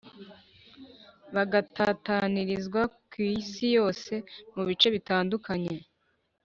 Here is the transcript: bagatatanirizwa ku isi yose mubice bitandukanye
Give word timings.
bagatatanirizwa 1.35 2.81
ku 3.09 3.17
isi 3.35 3.65
yose 3.77 4.13
mubice 4.53 4.87
bitandukanye 4.95 5.75